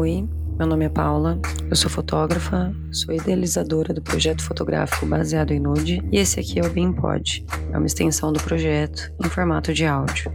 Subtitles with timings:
[0.00, 5.58] Oi, meu nome é Paula, eu sou fotógrafa, sou idealizadora do projeto fotográfico baseado em
[5.58, 9.84] nude e esse aqui é o BeamPod, é uma extensão do projeto em formato de
[9.84, 10.32] áudio.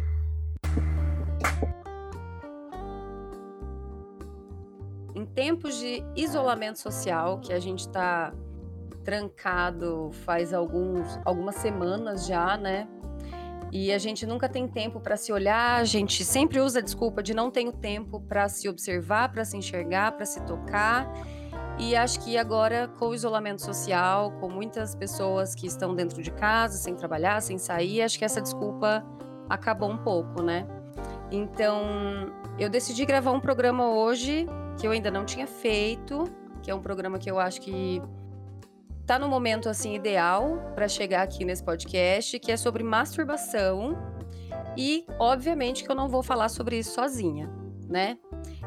[5.15, 8.33] Em tempos de isolamento social, que a gente está
[9.05, 12.85] trancado faz alguns, algumas semanas já, né?
[13.75, 17.23] E a gente nunca tem tempo para se olhar, a gente sempre usa a desculpa
[17.23, 21.11] de não tenho tempo para se observar, para se enxergar, para se tocar.
[21.79, 26.29] E acho que agora, com o isolamento social, com muitas pessoas que estão dentro de
[26.29, 29.03] casa, sem trabalhar, sem sair, acho que essa desculpa
[29.49, 30.67] acabou um pouco, né?
[31.31, 34.47] Então, eu decidi gravar um programa hoje
[34.79, 36.25] que eu ainda não tinha feito,
[36.61, 37.99] que é um programa que eu acho que
[39.05, 43.97] tá no momento assim ideal para chegar aqui nesse podcast, que é sobre masturbação.
[44.77, 47.49] E obviamente que eu não vou falar sobre isso sozinha,
[47.87, 48.17] né?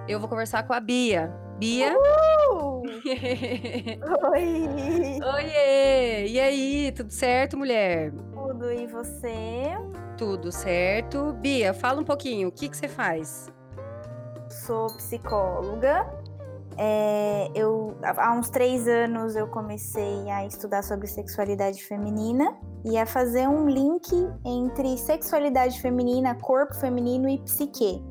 [0.07, 1.33] Eu vou conversar com a Bia.
[1.59, 1.97] Bia?
[1.97, 2.83] Uh!
[4.33, 5.19] Oi!
[5.35, 6.27] Oiê!
[6.29, 8.13] E aí, tudo certo, mulher?
[8.13, 9.73] Tudo, e você?
[10.17, 11.33] Tudo certo.
[11.33, 13.51] Bia, fala um pouquinho, o que, que você faz?
[14.49, 16.07] Sou psicóloga
[16.79, 23.07] é, eu, há uns três anos eu comecei a estudar sobre sexualidade feminina e a
[23.07, 24.11] fazer um link
[24.45, 28.03] entre sexualidade feminina, corpo feminino e psique.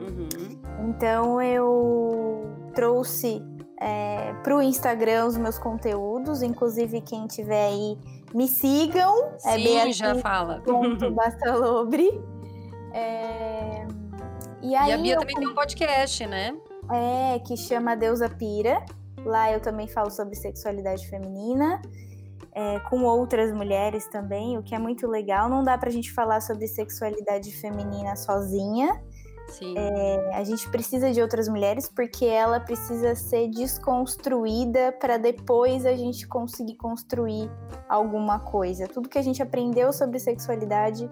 [0.00, 0.88] Uhum.
[0.88, 3.42] Então eu trouxe
[3.80, 7.98] é, para o Instagram os meus conteúdos, inclusive quem tiver aí
[8.32, 9.32] me sigam.
[9.44, 10.62] É Sim, é já fala.
[11.12, 12.22] Bastalobre.
[12.92, 13.86] É,
[14.62, 15.20] e, aí e a Bia eu...
[15.20, 16.56] também tem um podcast, né?
[16.92, 18.84] É, que chama Deusa Pira.
[19.24, 21.80] Lá eu também falo sobre sexualidade feminina.
[22.52, 25.48] É, com outras mulheres também, o que é muito legal.
[25.48, 28.98] Não dá pra gente falar sobre sexualidade feminina sozinha.
[29.48, 29.74] Sim.
[29.76, 35.94] É, a gente precisa de outras mulheres porque ela precisa ser desconstruída para depois a
[35.94, 37.50] gente conseguir construir
[37.88, 38.88] alguma coisa.
[38.88, 41.10] Tudo que a gente aprendeu sobre sexualidade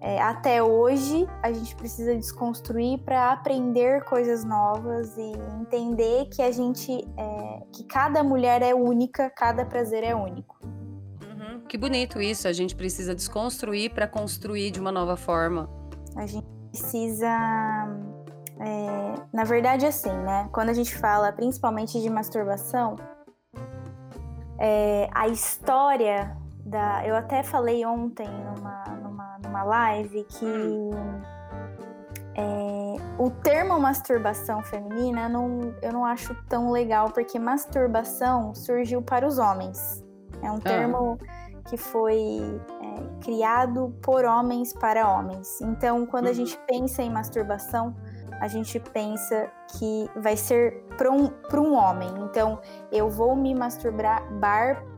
[0.00, 6.50] é, até hoje a gente precisa desconstruir para aprender coisas novas e entender que a
[6.50, 10.58] gente é, que cada mulher é única, cada prazer é único.
[10.64, 12.46] Uhum, que bonito isso.
[12.46, 15.68] A gente precisa desconstruir para construir de uma nova forma.
[16.14, 17.26] A gente precisa,
[18.60, 20.48] é, na verdade, assim, né?
[20.52, 22.96] Quando a gente fala principalmente de masturbação,
[24.58, 27.06] é, a história da.
[27.06, 28.75] Eu até falei ontem numa,
[29.56, 30.90] numa live que
[32.34, 39.00] é, o termo masturbação feminina eu não, eu não acho tão legal, porque masturbação surgiu
[39.00, 40.04] para os homens.
[40.42, 40.60] É um ah.
[40.60, 41.60] termo ah.
[41.70, 45.60] que foi é, criado por homens para homens.
[45.62, 46.32] Então, quando uhum.
[46.32, 47.96] a gente pensa em masturbação,
[48.40, 52.08] a gente pensa que vai ser para um, um homem.
[52.24, 52.60] Então,
[52.92, 54.22] eu vou me masturbar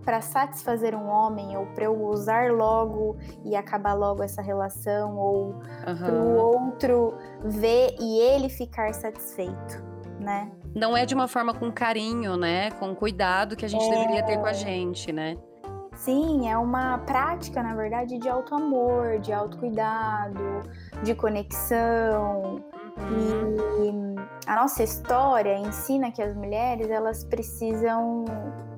[0.04, 5.44] para satisfazer um homem, ou para eu usar logo e acabar logo essa relação, ou
[5.47, 5.97] uhum.
[5.97, 9.84] para o outro ver e ele ficar satisfeito,
[10.19, 10.50] né?
[10.75, 12.70] Não é de uma forma com carinho, né?
[12.72, 13.91] Com cuidado que a gente é...
[13.91, 15.37] deveria ter com a gente, né?
[15.99, 20.62] Sim, é uma prática, na verdade, de auto amor, de autocuidado,
[21.03, 22.65] de conexão.
[22.99, 28.25] E a nossa história ensina que as mulheres elas precisam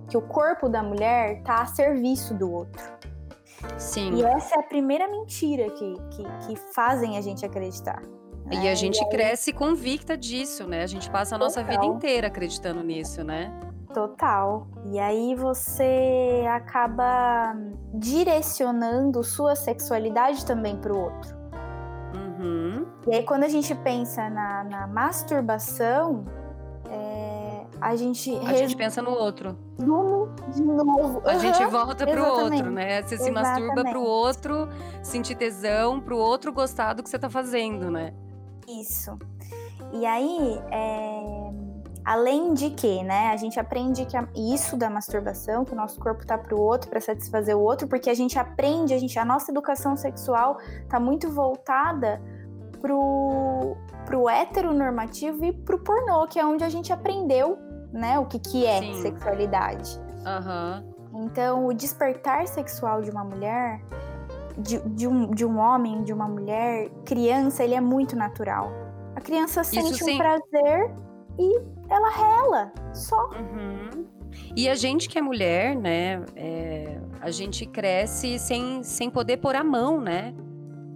[0.08, 2.82] que o corpo da mulher tá a serviço do outro.
[3.78, 4.14] Sim.
[4.14, 8.02] E essa é a primeira mentira que, que, que fazem a gente acreditar.
[8.46, 8.64] Né?
[8.64, 9.10] E a gente e aí...
[9.10, 10.82] cresce convicta disso, né?
[10.82, 11.80] A gente passa a nossa Total.
[11.80, 13.52] vida inteira acreditando nisso, né?
[13.94, 14.66] Total.
[14.86, 17.54] E aí você acaba
[17.94, 21.39] direcionando sua sexualidade também para o outro.
[23.06, 26.24] E aí, quando a gente pensa na, na masturbação,
[26.88, 28.36] é, a gente.
[28.46, 29.56] A gente pensa no outro.
[29.78, 30.30] De novo.
[31.24, 31.40] A uhum.
[31.40, 32.54] gente volta pro Exatamente.
[32.54, 33.02] outro, né?
[33.02, 33.66] Você se Exatamente.
[33.66, 34.68] masturba pro outro
[35.02, 38.12] sentir tesão, pro outro gostar do que você tá fazendo, né?
[38.68, 39.18] Isso.
[39.92, 41.50] E aí, é
[42.04, 46.00] Além de que, né, a gente aprende que a, isso da masturbação, que o nosso
[46.00, 49.24] corpo tá pro outro para satisfazer o outro, porque a gente aprende, a gente a
[49.24, 50.58] nossa educação sexual
[50.88, 52.20] tá muito voltada
[52.80, 57.56] pro pro heteronormativo e pro pornô, que é onde a gente aprendeu,
[57.92, 58.94] né, o que que é Sim.
[59.02, 60.00] sexualidade.
[60.26, 61.22] Uhum.
[61.22, 63.80] Então, o despertar sexual de uma mulher,
[64.58, 68.72] de, de, um, de um homem, de uma mulher, criança, ele é muito natural.
[69.14, 70.90] A criança sente um prazer
[71.38, 73.30] e ela rela, só.
[73.30, 74.06] Uhum.
[74.56, 79.54] E a gente que é mulher, né, é, a gente cresce sem, sem poder pôr
[79.54, 80.34] a mão, né?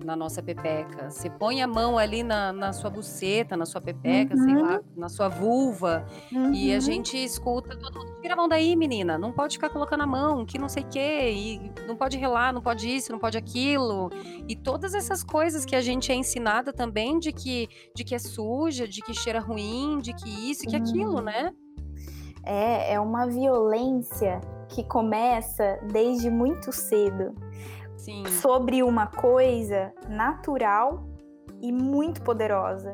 [0.05, 1.11] Na nossa pepeca.
[1.11, 5.09] Você põe a mão ali na, na sua buceta, na sua pepeca, sei lá, na
[5.09, 6.05] sua vulva,
[6.53, 6.81] e a Uhum.
[6.81, 10.45] gente escuta todo mundo, tira a mão daí, menina, não pode ficar colocando a mão,
[10.45, 14.11] que não sei o quê, e não pode relar, não pode isso, não pode aquilo.
[14.49, 18.19] E todas essas coisas que a gente é ensinada também de que, de que é
[18.19, 21.23] suja, de que cheira ruim, de que isso e que aquilo, Uhum.
[21.23, 21.51] né?
[22.47, 27.35] É, é uma violência que começa desde muito cedo
[28.05, 28.25] Sim.
[28.27, 31.05] sobre uma coisa natural
[31.61, 32.93] e muito poderosa.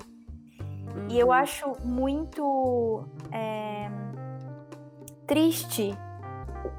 [1.09, 1.33] E eu Uhum.
[1.33, 3.89] acho muito é,
[5.27, 5.93] triste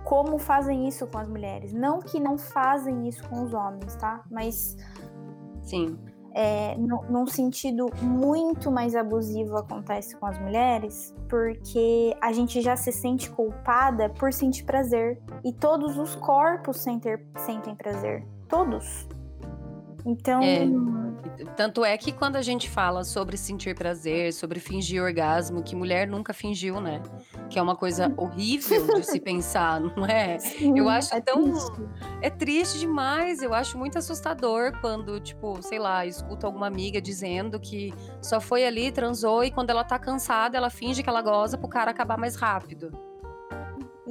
[0.04, 1.74] como fazem isso com as mulheres.
[1.74, 4.24] Não que não fazem isso com os homens, tá?
[4.30, 4.76] Mas
[5.64, 5.98] Sim.
[6.34, 12.76] É, nu- num sentido muito mais abusivo acontece com as mulheres, porque a gente já
[12.76, 15.22] se sente culpada por sentir prazer.
[15.44, 18.26] E todos os corpos sentem, sentem prazer.
[18.48, 19.08] Todos.
[20.06, 20.42] Então.
[20.42, 20.66] É.
[21.56, 26.08] Tanto é que quando a gente fala sobre sentir prazer, sobre fingir orgasmo, que mulher
[26.08, 27.02] nunca fingiu, né?
[27.50, 30.38] Que é uma coisa horrível de se pensar, não é?
[30.40, 31.90] sim, eu acho é tão- triste.
[32.22, 37.60] É triste demais, eu acho muito assustador quando, tipo, sei lá, escuto alguma amiga dizendo
[37.60, 41.58] que só foi ali, transou e quando ela tá cansada, ela finge que ela goza
[41.58, 42.92] pro cara acabar mais rápido.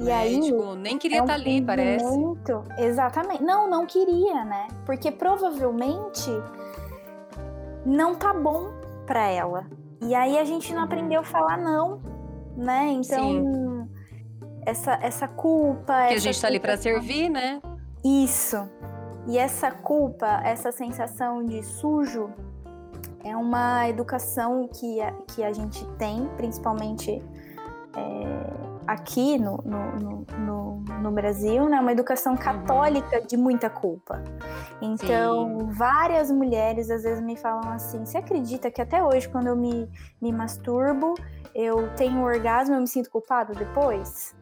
[0.01, 0.13] E né?
[0.13, 0.39] aí.
[0.41, 2.03] tipo, nem queria é um estar ali, parece.
[2.05, 2.63] fingimento.
[2.77, 3.43] Exatamente.
[3.43, 4.67] Não, não queria, né?
[4.85, 6.29] Porque provavelmente
[7.85, 8.71] não tá bom
[9.05, 9.65] pra ela.
[10.01, 10.85] E aí a gente não Uhum.
[10.85, 12.01] aprendeu a falar não,
[12.57, 12.87] né?
[12.91, 13.87] Então,
[14.65, 16.07] essa, essa culpa.
[16.07, 17.61] Que a gente tá ali pra sensação- servir, né?
[18.03, 18.57] Isso.
[19.27, 22.31] E essa culpa, essa sensação de sujo,
[23.23, 27.21] é uma educação que a, que a gente tem, principalmente
[27.95, 31.79] é, aqui no, no, no, no- Brasil, né?
[31.79, 34.23] Uma educação católica de muita culpa.
[34.81, 39.55] Então, várias mulheres às vezes me falam assim: você acredita que até hoje, quando eu
[39.55, 39.89] me,
[40.21, 41.15] me masturbo,
[41.53, 44.35] eu tenho um orgasmo, eu me sinto culpada depois?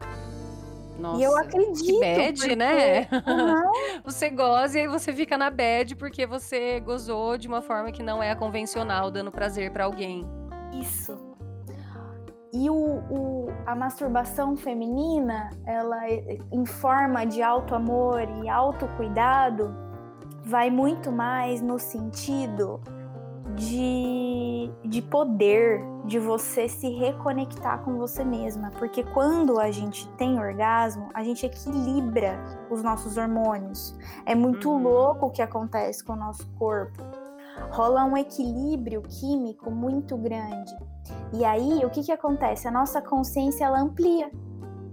[0.98, 1.18] Nossa.
[1.18, 1.82] e eu acredito.
[1.82, 3.08] Que bad, porque- né?
[3.26, 3.70] Aham.
[4.04, 8.02] Você goza e aí você fica na bad porque você gozou de uma forma que
[8.02, 10.26] não é a convencional, dando prazer pra alguém.
[10.78, 11.16] Isso.
[12.52, 19.74] E o, o- a masturbação feminina, ela é- em forma de alto amor e autocuidado,
[20.44, 22.80] vai muito mais no sentido
[23.54, 28.70] de, de poder, de você se reconectar com você mesma.
[28.78, 32.38] Porque quando a gente tem orgasmo, a gente equilibra
[32.70, 33.96] os nossos hormônios.
[34.26, 34.82] É muito Uhum.
[34.82, 37.02] louco o que acontece com o nosso corpo.
[37.70, 40.74] Rola um equilíbrio químico muito grande.
[41.32, 42.66] E aí, o que, que acontece?
[42.66, 44.30] A nossa consciência ela amplia.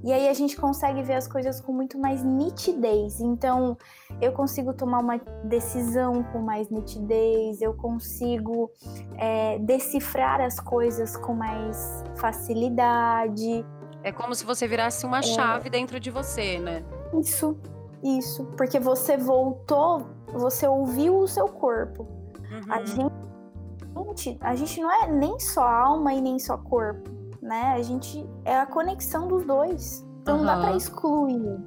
[0.03, 3.19] E aí a gente consegue ver as coisas com muito mais nitidez.
[3.19, 3.75] Então,
[4.21, 8.71] eu consigo tomar uma decisão com mais nitidez, eu consigo
[9.17, 13.65] é, decifrar as coisas com mais facilidade.
[14.03, 15.07] É como se você virasse É.
[15.07, 16.83] uma chave dentro de você, né?
[17.19, 17.57] Isso,
[18.03, 18.45] isso.
[18.55, 22.07] Porque você voltou, você ouviu o seu corpo.
[22.69, 23.11] A Uhum.
[24.41, 27.09] A gente não é nem só alma e nem só corpo,
[27.41, 27.73] né?
[27.73, 30.05] A gente é a conexão dos dois.
[30.21, 30.77] Então não dá pra Aham.
[30.77, 31.59] excluir.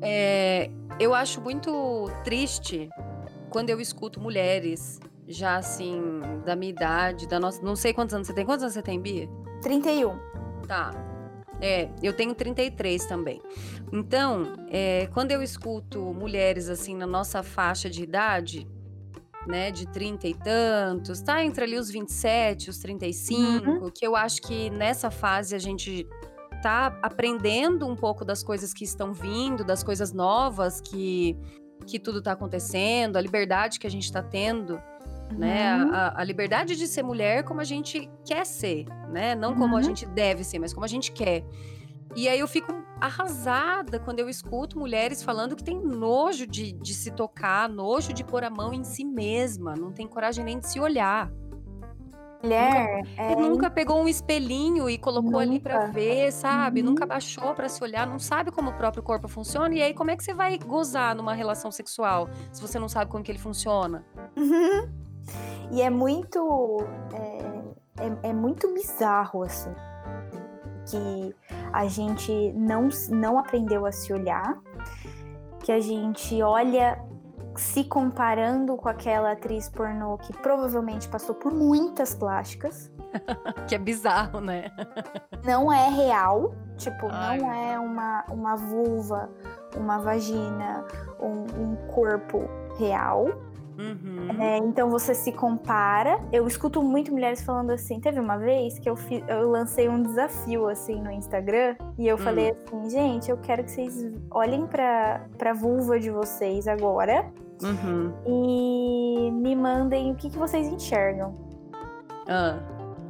[0.00, 2.88] É, eu acho muito triste
[3.50, 6.00] quando eu escuto mulheres já assim,
[6.44, 7.62] da minha idade, da nossa.
[7.62, 8.44] Não sei quantos anos você tem.
[8.46, 9.28] Quantos anos você tem, Bia?
[9.62, 10.18] 31.
[10.66, 10.90] Tá.
[11.60, 13.42] É, eu tenho 33 também.
[13.92, 18.66] Então, é, quando eu escuto mulheres assim na nossa faixa de idade,
[19.48, 24.42] né, de 30 e tantos, tá entre ali os 27, os 35, que eu acho
[24.42, 26.06] que nessa fase a gente
[26.62, 31.36] tá aprendendo um pouco das coisas que estão vindo, das coisas novas que
[31.86, 34.78] que tudo tá acontecendo, a liberdade que a gente tá tendo
[35.30, 35.76] né?
[35.84, 35.92] Uhum.
[35.94, 39.34] A, a- a liberdade de ser mulher como a gente quer ser, né?
[39.34, 39.84] Não como a Uhum.
[39.84, 41.44] gente deve ser, mas como a gente quer.
[42.16, 46.94] E aí eu fico arrasada quando eu escuto mulheres falando que tem nojo de, de
[46.94, 50.68] se tocar, nojo de pôr a mão em si mesma, não tem coragem nem de
[50.68, 51.30] se olhar.
[52.42, 55.92] Mulher, é, E nunca pegou um espelhinho e colocou ali pra Nunca.
[55.92, 56.80] ver, sabe?
[56.80, 56.86] Uhum.
[56.90, 59.74] Nunca baixou pra se olhar, não sabe como o próprio corpo funciona.
[59.74, 63.10] E aí, como é que você vai gozar numa relação sexual se você não sabe
[63.10, 64.04] como que ele funciona?
[64.36, 64.88] Uhum.
[65.72, 66.78] E é muito.
[67.12, 69.74] É, é, é muito bizarro, assim.
[70.90, 71.34] Que
[71.72, 74.58] a gente não, não aprendeu a se olhar,
[75.62, 76.98] que a gente olha
[77.58, 82.90] se comparando com aquela atriz pornô que provavelmente passou por muitas plásticas.
[83.66, 84.70] Que é bizarro, né?
[85.44, 87.38] Não é real, tipo, Ai.
[87.38, 89.30] não é uma, uma vulva,
[89.76, 90.84] uma vagina,
[91.20, 93.28] um, um corpo real.
[93.78, 94.42] Uhum.
[94.42, 96.20] É, então você se compara.
[96.32, 98.00] Eu escuto muito mulheres falando assim.
[98.00, 102.18] Teve uma vez que eu, fiz, eu lancei um desafio assim no Instagram e eu
[102.18, 102.80] falei hum.
[102.80, 107.30] assim, gente, eu quero que vocês olhem pra, pra vulva de vocês agora
[107.62, 108.12] uhum.
[108.26, 111.34] e me mandem o que, que vocês enxergam.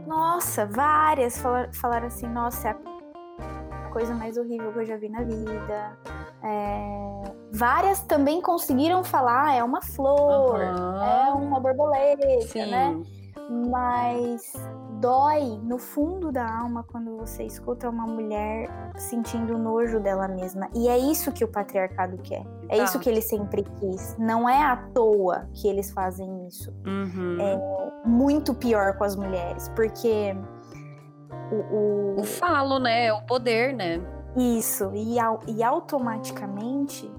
[0.06, 1.38] Nossa, várias
[1.72, 2.74] falaram assim, nossa, é a
[3.98, 5.98] coisa mais horrível que eu já vi na vida.
[6.44, 7.22] É...
[7.50, 11.02] Várias também conseguiram falar, é uma flor, uhum.
[11.02, 12.70] é uma borboleta, Sim.
[12.70, 13.02] né?
[13.68, 14.52] Mas
[15.00, 20.68] dói no fundo da alma quando você escuta uma mulher sentindo nojo dela mesma.
[20.76, 22.44] E é isso que o patriarcado quer.
[22.68, 22.84] É tá.
[22.84, 24.16] isso que ele sempre quis.
[24.18, 26.72] Não é à toa que eles fazem isso.
[26.86, 27.36] Uhum.
[27.40, 30.36] É muito pior com as mulheres, porque
[31.50, 32.20] o, o...
[32.20, 33.06] o falo, né?
[33.06, 34.00] É o poder, né?
[34.36, 35.16] Isso, e,
[35.48, 37.10] e automaticamente,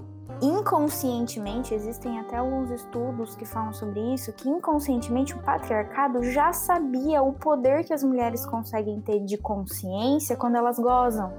[0.42, 7.22] inconscientemente, existem até alguns estudos que falam sobre isso, que inconscientemente o patriarcado já sabia
[7.22, 11.34] o poder que as mulheres conseguem ter de consciência quando elas gozam.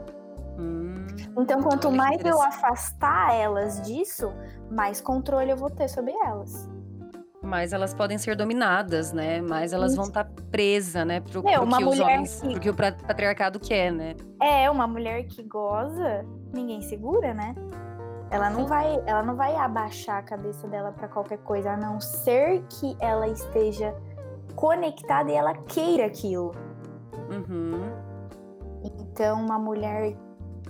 [0.59, 1.07] Hum,
[1.39, 4.33] então, quanto mais eu afastar elas disso,
[4.71, 6.69] mais controle eu vou ter sobre elas
[7.43, 9.41] mais elas podem ser dominadas, né?
[9.41, 11.21] Mais elas vão estar tá presas, né?
[11.21, 12.51] Pro, Meu, pro que os homens, que...
[12.51, 14.15] pro que o patriarcado quer, né?
[14.43, 17.55] É, uma mulher que goza, ninguém segura, né?
[18.31, 22.01] Ela não vai, ela não vai abaixar a cabeça dela para qualquer coisa, a não
[22.01, 23.95] ser que ela esteja
[24.55, 26.53] conectada e ela queira aquilo.
[27.31, 27.81] Uhum.
[28.85, 30.15] Então, uma mulher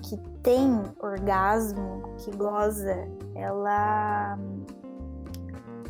[0.02, 4.38] que tem orgasmo, que goza, ela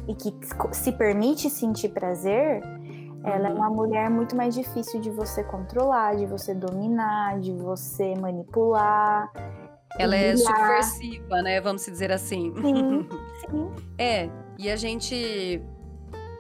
[0.09, 0.35] e que
[0.73, 2.63] se permite sentir prazer,
[3.25, 3.57] ela é uhum.
[3.57, 9.31] uma mulher muito mais difícil de você controlar, de você dominar, de você manipular.
[9.99, 11.61] Ela é subversiva, né?
[11.61, 12.53] Vamos dizer assim.
[12.57, 13.09] Sim,
[13.51, 13.71] sim.
[13.99, 15.63] É, e a gente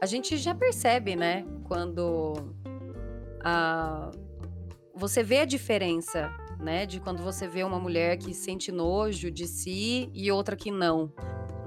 [0.01, 2.33] a gente já percebe, né, quando
[3.45, 4.11] a
[4.95, 9.47] você vê a diferença, né, de quando você vê uma mulher que sente nojo de
[9.47, 11.13] si e outra que não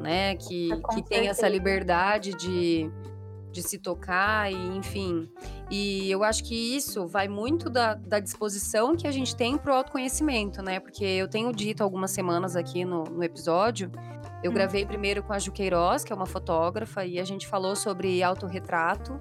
[0.03, 0.36] né?
[0.36, 2.91] Que, que tem essa liberdade de,
[3.51, 5.29] de se tocar e enfim.
[5.72, 9.72] E eu acho que isso vai muito da, da disposição que a gente tem para
[9.72, 10.79] o autoconhecimento, né?
[10.79, 13.91] Porque eu tenho dito algumas semanas aqui no, no episódio.
[14.43, 14.53] Eu hum.
[14.53, 19.19] gravei primeiro com a Juqueiroz, que é uma fotógrafa, e a gente falou sobre autorretrato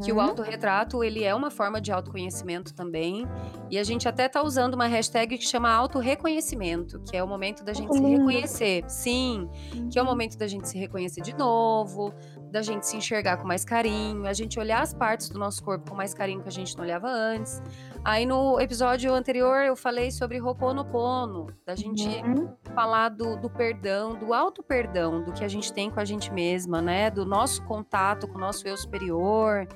[0.00, 0.18] que uhum.
[0.18, 3.26] o autorretrato ele é uma forma de autoconhecimento também.
[3.70, 7.64] E a gente até tá usando uma hashtag que chama autorreconhecimento, que é o momento
[7.64, 8.84] da gente se reconhecer.
[8.88, 9.48] Sim,
[9.90, 10.10] que é o uhum.
[10.10, 12.14] momento da gente se reconhecer de novo,
[12.50, 15.90] da gente se enxergar com mais carinho, a gente olhar as partes do nosso corpo
[15.90, 17.62] com mais carinho que a gente não olhava antes.
[18.04, 22.52] Aí no episódio anterior eu falei sobre Ho'oponopono, da gente uhum.
[22.74, 26.82] falar do, do perdão, do auto-perdão, do que a gente tem com a gente mesma,
[26.82, 27.10] né?
[27.10, 29.68] Do nosso contato com o nosso eu superior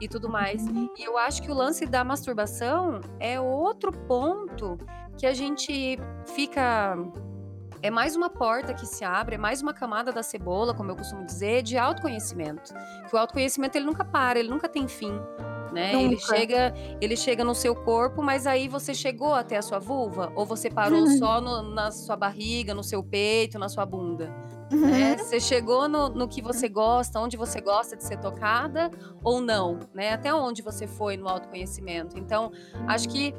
[0.00, 0.62] e tudo mais.
[0.62, 0.88] Uhum.
[0.96, 4.78] E eu acho que o lance da masturbação é outro ponto
[5.18, 5.98] que a gente
[6.36, 6.96] fica
[7.82, 10.96] é mais uma porta que se abre, é mais uma camada da cebola, como eu
[10.96, 12.72] costumo dizer, de autoconhecimento.
[13.08, 15.20] Que o autoconhecimento ele nunca para, ele nunca tem fim
[15.72, 15.94] né?
[15.94, 20.32] Ele chega, ele chega no seu corpo, mas aí você chegou até a sua vulva
[20.36, 24.26] ou você parou só no, na sua barriga, no seu peito, na sua bunda?
[24.70, 25.12] Né?
[25.12, 25.18] Uhum.
[25.18, 28.90] Você chegou no, no, que você gosta, onde você gosta de ser tocada
[29.22, 30.14] ou não, né?
[30.14, 32.18] Até onde você foi no autoconhecimento.
[32.18, 32.50] Então,
[32.86, 33.34] acho que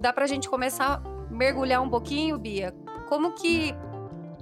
[0.00, 2.74] dá pra gente começar a mergulhar um pouquinho, Bia,
[3.08, 3.74] como que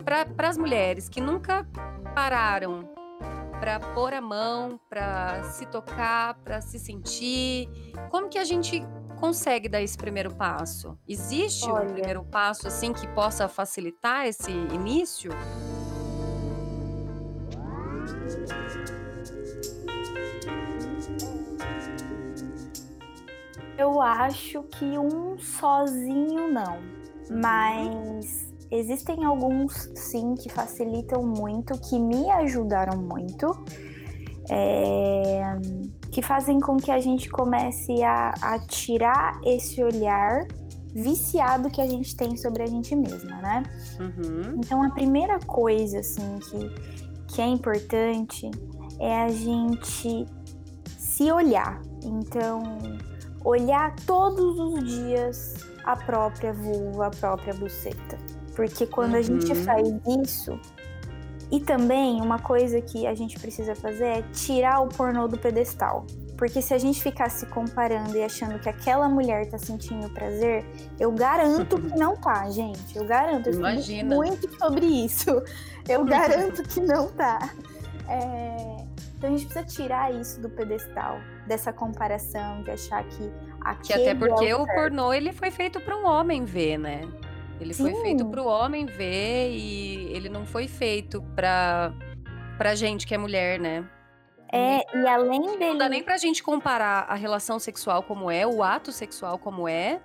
[0.05, 1.67] para as mulheres que nunca
[2.15, 2.89] pararam
[3.59, 7.69] para pôr a mão, para se tocar, para se sentir?
[8.11, 8.83] Como que a gente
[9.19, 10.97] consegue dar esse primeiro passo?
[11.07, 11.89] Existe Olha.
[11.89, 15.31] um primeiro passo assim que possa facilitar esse início?
[23.77, 26.79] Eu acho que um sozinho não,
[27.31, 27.41] uhum.
[27.41, 33.47] mas Existem alguns, sim, que facilitam muito, que me ajudaram muito,
[34.51, 35.57] é,
[36.11, 40.47] que fazem com que a gente comece a, a tirar esse olhar
[40.95, 43.63] viciado que a gente tem sobre a gente mesma, né?
[44.01, 44.57] Uhum.
[44.59, 48.51] Então, a primeira coisa, assim, que, que é importante
[48.99, 50.27] é a gente
[50.99, 51.81] se olhar.
[52.03, 52.63] Então,
[53.45, 58.19] olhar todos os dias a própria vulva, a própria buceta.
[58.59, 59.19] Porque quando uhum.
[59.21, 59.65] a gente uhum.
[59.65, 59.89] faz
[60.27, 60.59] isso.
[61.49, 66.05] E também uma coisa que a gente precisa fazer é tirar o pornô do pedestal.
[66.37, 70.67] Porque se a gente ficar se comparando e achando que aquela mulher tá sentindo prazer,
[70.99, 72.97] eu garanto que não tá, gente.
[72.97, 73.49] Eu garanto.
[73.49, 74.13] Eu Imagina.
[74.13, 75.41] muito sobre isso.
[75.89, 77.55] Eu garanto que não tá.
[78.09, 78.77] É...
[79.17, 83.93] Então a gente precisa tirar isso do pedestal, dessa comparação, de achar que aquele Que
[83.93, 87.03] até porque é o o pornô ele foi feito para um homem ver, né?
[87.61, 88.03] Ele foi Sim.
[88.03, 91.93] feito para o homem ver e ele não foi feito para
[92.57, 93.89] pra gente que é mulher, né?
[94.53, 95.59] É, e além dele.
[95.59, 99.69] Não dá nem pra gente comparar a relação sexual como é, o ato sexual como
[99.69, 100.01] é.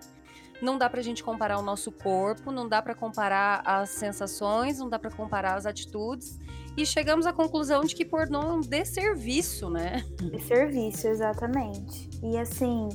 [0.62, 4.90] Não dá pra gente comparar o nosso corpo, não dá pra comparar as sensações, não
[4.90, 6.40] dá pra comparar as atitudes.
[6.76, 10.04] E chegamos à conclusão de que pornô é um desserviço, né?
[10.20, 12.10] de serviço, exatamente.
[12.24, 12.90] E assim,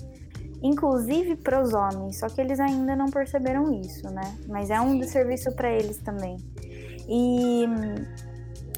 [0.62, 4.36] inclusive para os homens, só que eles ainda não perceberam isso, né?
[4.48, 4.98] Mas é um Sim.
[5.00, 6.36] desserviço para eles também.
[7.08, 7.66] E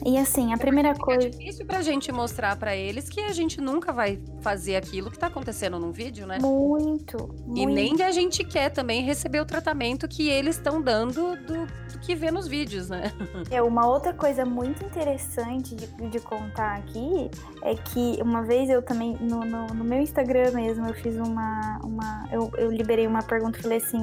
[0.06, 3.60] e assim, a primeira É coisa, difícil pra gente mostrar pra eles que a gente
[3.60, 6.38] nunca vai fazer aquilo que tá acontecendo num vídeo, né?
[6.40, 11.36] muito, E muito nem a gente quer também receber o tratamento que eles estão dando
[11.36, 13.12] do, do que vê nos vídeos, né?
[13.50, 17.30] É, uma outra coisa muito interessante de, de contar aqui
[17.62, 21.78] é que uma vez eu também, no, no, no meu Instagram mesmo, eu fiz uma.
[21.82, 24.02] uma eu, eu liberei uma pergunta e falei assim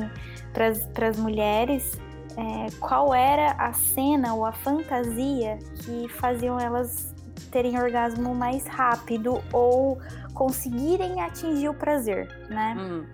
[0.53, 1.99] para as mulheres
[2.37, 7.15] é, qual era a cena ou a fantasia que faziam elas
[7.51, 9.97] terem orgasmo mais rápido ou
[10.33, 12.75] conseguirem atingir o prazer, né?
[12.77, 13.05] Hum.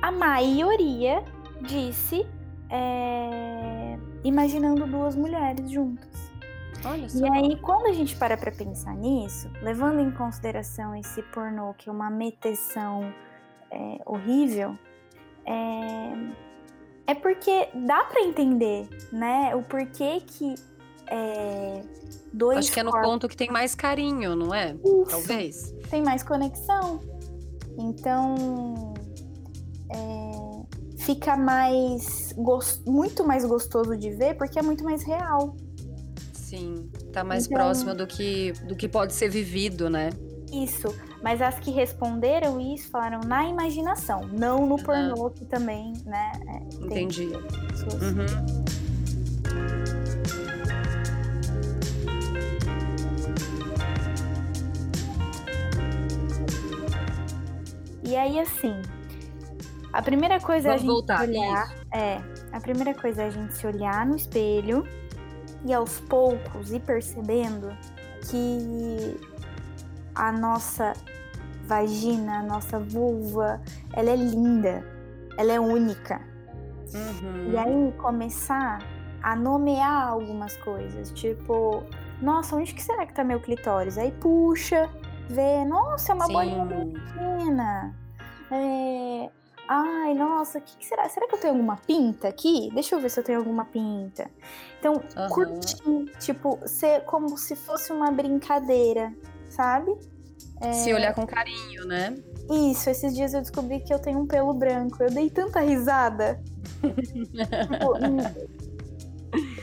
[0.00, 1.22] a maioria
[1.60, 2.26] disse
[2.70, 3.79] é,
[4.24, 6.30] imaginando duas mulheres juntas.
[6.84, 7.18] Olha só.
[7.18, 11.88] E aí, quando a gente para pra pensar nisso, levando em consideração esse pornô que
[11.88, 13.12] é uma meteção
[13.70, 14.76] é, horrível,
[15.44, 16.12] é,
[17.06, 19.54] é porque dá pra entender, né?
[19.54, 20.54] O porquê que
[21.06, 21.82] é,
[22.32, 24.74] dois Acho que é no corpos ponto que tem mais carinho, não é?
[25.10, 25.74] Talvez.
[25.90, 27.00] tem mais conexão.
[27.76, 28.94] Então,
[29.90, 30.29] é,
[31.00, 32.34] fica mais
[32.86, 35.56] muito mais gostoso de ver porque é muito mais real.
[36.32, 36.90] Sim.
[37.12, 40.10] Tá mais Então- próximo do que, do que pode ser vivido, né?
[40.52, 40.88] Isso.
[41.22, 46.32] Mas as que responderam isso falaram na imaginação, não no pornô, que também, né?
[46.48, 47.28] é, Entendi.
[47.68, 48.26] pessoas- Uhum.
[58.02, 58.74] E aí, assim,
[59.92, 61.20] a primeira coisa é a Vamos gente voltar.
[61.22, 61.66] olhar.
[61.66, 61.86] Isso.
[61.92, 62.20] É,
[62.52, 64.86] a primeira coisa é a gente se olhar no espelho
[65.64, 67.76] e aos poucos ir percebendo
[68.30, 69.18] que
[70.14, 70.92] a nossa
[71.64, 73.60] vagina, a nossa vulva,
[73.92, 74.84] ela é linda,
[75.36, 76.20] ela é única.
[76.94, 77.52] Uhum.
[77.52, 78.78] E aí começar
[79.22, 81.84] a nomear algumas coisas, tipo,
[82.20, 83.98] nossa, onde que será que tá meu clitóris?
[83.98, 84.88] Aí puxa,
[85.28, 86.92] vê, nossa, é uma bolinha Sim.
[86.92, 87.94] pequena.
[88.50, 89.30] É,
[89.72, 91.08] Ai, nossa, o que, que será?
[91.08, 92.70] Será que eu tenho alguma pinta aqui?
[92.74, 94.28] Deixa eu ver se eu tenho alguma pinta.
[94.80, 95.28] Então, Aham.
[95.28, 99.14] curtir, tipo, ser como se fosse uma brincadeira,
[99.48, 99.92] sabe?
[100.72, 102.16] Se olhar com carinho, né?
[102.50, 105.00] Isso, esses dias eu descobri que eu tenho um pelo branco.
[105.04, 106.40] Eu dei tanta risada.
[106.82, 108.16] Tipo, hum,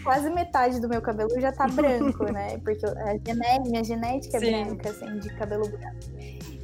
[0.05, 2.57] quase metade do meu cabelo já tá branco, né?
[2.59, 4.51] Porque a gene- minha genética é Sim.
[4.51, 5.97] branca, assim, de cabelo branco.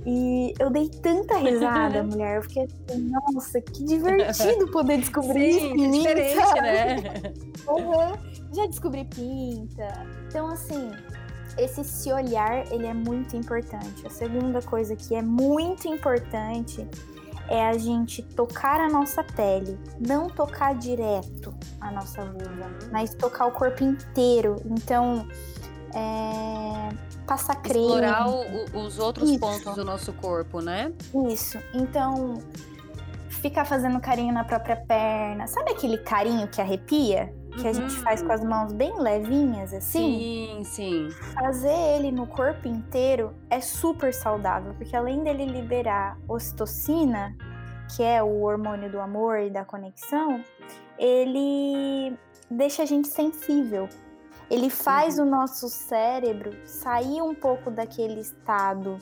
[0.06, 2.38] E eu dei tanta risada, mulher.
[2.38, 6.96] Eu fiquei assim, nossa, que divertido poder descobrir isso Sim, mim, diferente, né?
[7.66, 8.14] Uhum.
[8.54, 10.06] Já descobri pinta.
[10.28, 10.92] Então, assim,
[11.58, 14.06] esse se olhar, ele é muito importante.
[14.06, 16.86] A segunda coisa que é muito importante
[17.48, 19.80] é a gente tocar a nossa pele.
[20.00, 24.56] Não tocar direto a nossa vulva, mas tocar o corpo inteiro.
[24.66, 25.28] Então,
[25.94, 26.90] é,
[27.24, 27.80] passar creme.
[27.86, 29.40] Explorar o- os outros Isso.
[29.40, 30.92] pontos do nosso corpo, né?
[31.30, 31.58] Isso.
[31.74, 32.38] Então,
[33.30, 35.48] ficar fazendo carinho na própria perna.
[35.48, 37.34] Sabe aquele carinho que arrepia?
[37.60, 38.28] Que a gente faz Uhum.
[38.28, 40.58] com as mãos bem levinhas, assim?
[40.58, 41.10] Sim, sim.
[41.36, 47.36] Fazer ele no corpo inteiro é super saudável, porque além dele liberar ocitocina,
[47.96, 50.44] que é o hormônio do amor e da conexão,
[50.98, 52.18] ele
[52.50, 53.88] deixa a gente sensível.
[54.50, 59.00] Ele faz o nosso cérebro sair um pouco daquele estado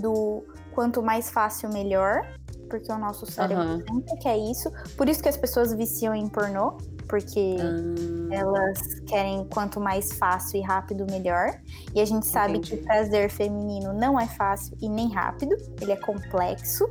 [0.00, 2.26] do quanto mais fácil melhor,
[2.70, 3.82] porque o nosso cérebro Aham.
[3.86, 4.70] sempre quer isso.
[4.96, 6.78] Por isso que as pessoas viciam em pornô,
[7.08, 11.60] porque Ah, elas querem quanto mais fácil e rápido melhor.
[11.94, 12.76] E a gente sabe Entendi.
[12.76, 16.88] que o prazer feminino não é fácil e nem rápido, ele é complexo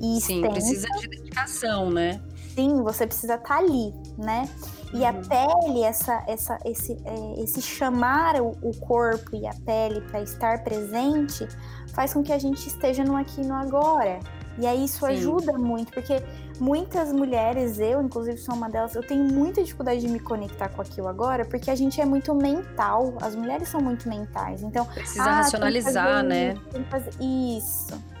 [0.00, 0.50] e sim, extenso.
[0.50, 2.20] precisa de dedicação, né?
[2.54, 4.48] Sim, você precisa estar ali, né?
[4.92, 5.22] E a Uhum.
[5.22, 10.62] pele, essa, essa, esse, é, esse chamar o, o corpo e a pele para estar
[10.62, 11.46] presente,
[11.92, 14.20] faz com que a gente esteja no aqui e no agora.
[14.58, 15.12] E aí isso Sim.
[15.12, 16.22] ajuda muito, porque
[16.58, 20.80] muitas mulheres, eu inclusive sou uma delas, eu tenho muita dificuldade de me conectar com
[20.80, 24.62] aquilo agora, porque a gente é muito mental, as mulheres são muito mentais.
[24.62, 26.52] Então, precisa ah, racionalizar, né?
[26.52, 28.15] Isso, tem que fazer isso.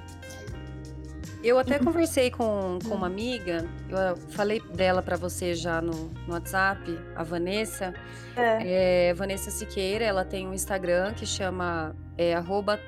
[1.46, 6.32] Eu até conversei com, com uma amiga, eu falei dela para você já no, no,
[6.32, 7.94] WhatsApp, a Vanessa.
[8.36, 9.10] É.
[9.10, 12.34] É, Vanessa Siqueira, ela tem um Instagram que chama é,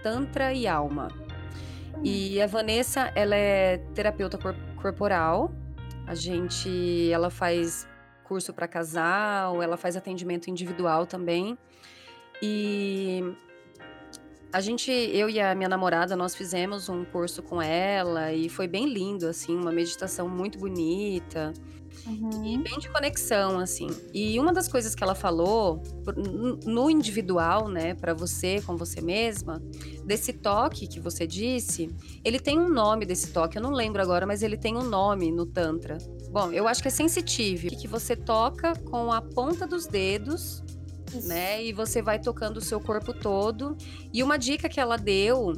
[0.02, 1.06] Tantra e Alma.
[1.94, 2.00] Hum.
[2.02, 5.52] E a Vanessa, ela é terapeuta cor corporal.
[6.04, 7.86] A gente, ela faz
[8.24, 11.56] curso para casal, ela faz atendimento individual também.
[12.42, 13.22] E
[14.52, 18.66] a gente, eu e a minha namorada, nós fizemos um curso com ela e foi
[18.66, 21.52] bem lindo, assim, uma meditação muito bonita
[22.06, 22.44] uhum.
[22.44, 23.88] e bem de conexão, assim.
[24.12, 25.82] E uma das coisas que ela falou
[26.64, 29.62] no individual, né, para você, com você mesma,
[30.04, 34.26] desse toque que você disse, ele tem um nome desse toque, eu não lembro agora,
[34.26, 35.98] mas ele tem um nome no Tantra.
[36.30, 40.62] Bom, eu acho que é sensitive, que você toca com a ponta dos dedos
[41.12, 41.28] isso.
[41.28, 41.62] né?
[41.62, 43.76] E você vai tocando o seu corpo todo.
[44.12, 45.52] E uma dica que ela deu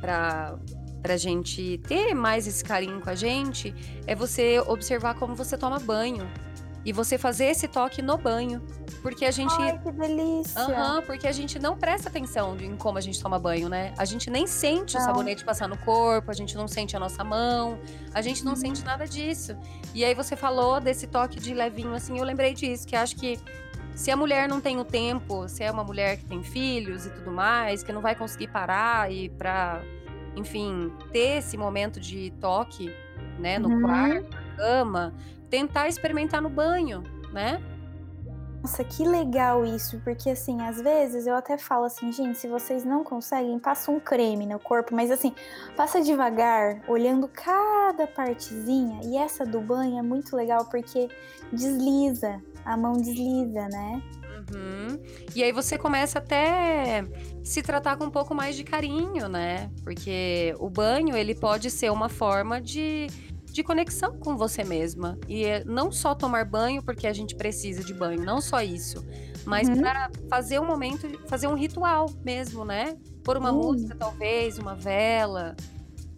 [0.00, 0.58] para
[1.04, 3.74] pra gente ter mais esse carinho com a gente
[4.06, 6.26] é você observar como você toma banho.
[6.82, 8.62] E você fazer esse toque no banho.
[9.02, 9.54] Porque a gente.
[9.54, 10.62] Ai, que delícia!
[10.62, 13.94] Uhum, porque a gente não presta atenção em como a gente toma banho, né?
[13.98, 15.00] A gente nem sente não.
[15.00, 17.78] o sabonete passar no corpo, a gente não sente a nossa mão,
[18.12, 18.56] a gente não uhum.
[18.56, 19.56] sente nada disso.
[19.94, 23.38] E aí você falou desse toque de levinho, assim, eu lembrei disso, que acho que
[23.94, 27.10] se a mulher não tem o tempo, se é uma mulher que tem filhos e
[27.10, 29.82] tudo mais, que não vai conseguir parar e para,
[30.36, 32.92] enfim, ter esse momento de toque,
[33.38, 33.82] né, no uhum.
[33.82, 35.14] quarto, na cama,
[35.48, 37.02] tentar experimentar no banho,
[37.32, 37.62] né?
[38.64, 42.82] Nossa, que legal isso, porque assim, às vezes eu até falo assim, gente, se vocês
[42.82, 45.34] não conseguem, passa um creme no corpo, mas assim,
[45.76, 51.10] passa devagar, olhando cada partezinha, e essa do banho é muito legal porque
[51.52, 54.02] desliza, a mão desliza, né?
[54.50, 54.98] Uhum.
[55.36, 57.04] E aí você começa até
[57.42, 59.70] se tratar com um pouco mais de carinho, né?
[59.82, 63.08] Porque o banho, ele pode ser uma forma de,
[63.54, 65.16] de conexão com você mesma.
[65.28, 69.06] E é não só tomar banho porque a gente precisa de banho, não só isso.
[69.46, 69.80] Mas uhum.
[69.80, 72.96] para fazer um momento, fazer um ritual mesmo, né?
[73.22, 73.62] Por uma uhum.
[73.62, 75.54] música, talvez, uma vela.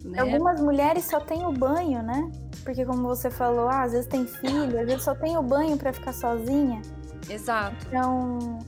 [0.03, 0.19] Né?
[0.19, 2.31] Algumas mulheres só têm o banho, né?
[2.63, 5.77] Porque como você falou, ah, às vezes tem filho, às vezes só tem o banho
[5.77, 6.81] para ficar sozinha.
[7.29, 7.85] Exato.
[7.87, 8.59] Então,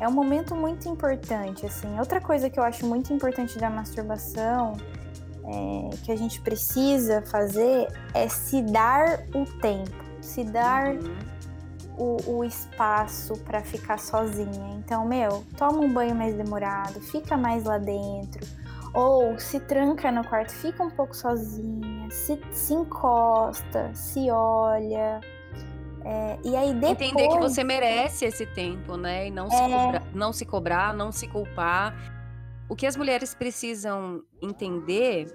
[0.00, 1.96] é um momento muito importante, assim.
[2.00, 4.72] Outra coisa que eu acho muito importante da masturbação,
[5.46, 11.16] é, que a gente precisa fazer, é se dar o tempo, se dar uhum.
[11.96, 14.74] o, o, espaço para ficar sozinha.
[14.78, 18.44] Então, meu, toma um banho mais demorado, fica mais lá dentro
[18.96, 25.20] ou se tranca no quarto, fica um pouco sozinha, se, se encosta, se olha.
[26.02, 26.92] É, e aí depois...
[26.92, 29.26] Entender que você merece esse tempo, né?
[29.26, 29.50] E não, é...
[29.50, 32.15] se cobrar, não se cobrar, não se culpar.
[32.68, 35.26] O que as mulheres precisam entender,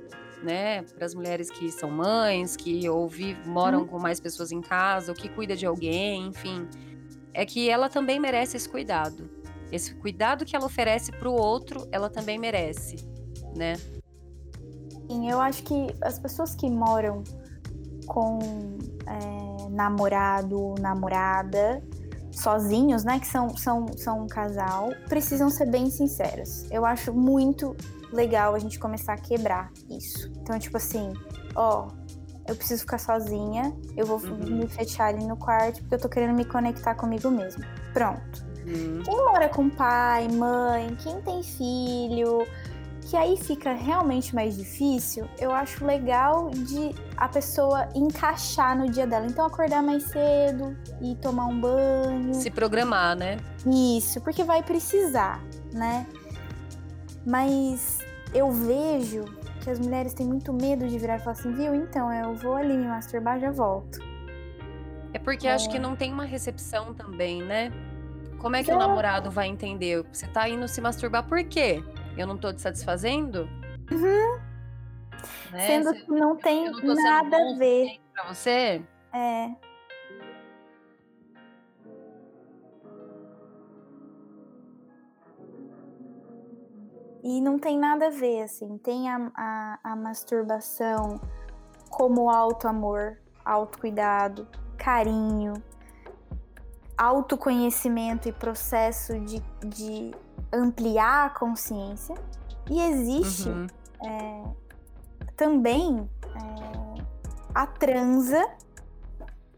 [0.43, 0.83] né?
[0.83, 3.87] Para as mulheres que são mães, que ou vivem, moram hum.
[3.87, 6.67] com mais pessoas em casa, ou que cuida de alguém, enfim,
[7.33, 9.29] é que ela também merece esse cuidado.
[9.71, 13.09] Esse cuidado que ela oferece para o outro, ela também merece
[13.55, 13.75] né?
[15.09, 17.23] Sim, eu acho que as pessoas que moram
[18.07, 18.39] com
[19.07, 21.83] é, namorado, namorada,
[22.31, 26.69] sozinhos, né, que são, são, são um casal, precisam ser bem sinceros.
[26.71, 27.75] Eu acho muito
[28.11, 30.31] legal a gente começar a quebrar isso.
[30.41, 31.13] Então, tipo assim,
[31.55, 31.87] ó,
[32.47, 34.59] eu preciso ficar sozinha, eu vou uhum.
[34.59, 37.63] me fechar ali no quarto porque eu tô querendo me conectar comigo mesmo.
[37.93, 38.45] Pronto.
[38.65, 39.01] Uhum.
[39.03, 42.45] Quem mora com pai, mãe, quem tem filho,
[43.11, 49.05] que aí fica realmente mais difícil, eu acho legal de a pessoa encaixar no dia
[49.05, 49.25] dela.
[49.25, 52.33] Então, acordar mais cedo e tomar um banho.
[52.33, 53.35] Se programar, né?
[53.67, 55.43] Isso, porque vai precisar,
[55.73, 56.07] né?
[57.27, 57.97] Mas
[58.33, 59.25] eu vejo
[59.59, 61.75] que as mulheres têm muito medo de virar e falar assim, viu?
[61.75, 63.99] Então, eu vou ali me masturbar já volto.
[65.13, 65.53] É porque é.
[65.53, 67.73] acho que não tem uma recepção também, né?
[68.37, 68.73] Como é que é.
[68.73, 70.01] o namorado vai entender?
[70.13, 71.83] Você tá indo se masturbar por quê?
[72.17, 73.47] Eu não tô te satisfazendo?
[73.91, 74.39] Uhum.
[75.51, 75.67] Né?
[75.67, 77.99] Sendo que não tem não nada a ver.
[78.13, 78.81] Pra você?
[79.13, 79.49] É.
[87.23, 88.77] E não tem nada a ver, assim.
[88.79, 91.21] Tem a, a, a masturbação
[91.89, 94.47] como auto-amor, autocuidado,
[94.77, 95.53] carinho,
[96.97, 100.11] autoconhecimento e processo de, de
[100.51, 102.15] ampliar a consciência.
[102.69, 103.67] E existe uhum.
[104.03, 104.43] é,
[105.35, 107.03] também é,
[107.53, 108.47] a transa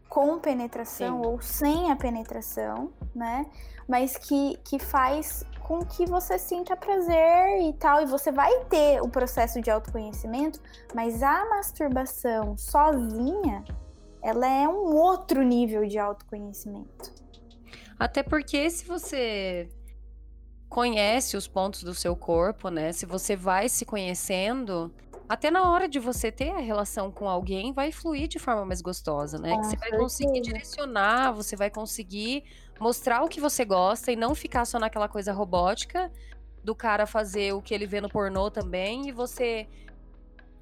[0.08, 1.28] com penetração Sim.
[1.28, 3.46] ou sem a penetração, né?
[3.88, 9.00] Mas que, que faz com que você sinta prazer e tal, e você vai ter
[9.02, 10.60] o processo de autoconhecimento,
[10.94, 13.64] mas a masturbação sozinha,
[14.22, 17.12] ela é um outro nível de autoconhecimento.
[17.98, 19.68] Até porque se você
[20.74, 22.90] conhece os pontos do seu corpo, né?
[22.90, 24.92] Se você vai se conhecendo,
[25.28, 28.82] até na hora de você ter a relação com alguém, vai fluir de forma mais
[28.82, 29.56] gostosa, né?
[29.56, 32.42] Que você vai conseguir direcionar, você vai conseguir
[32.80, 36.10] mostrar o que você gosta e não ficar só naquela coisa robótica
[36.64, 39.68] do cara fazer o que ele vê no pornô também e você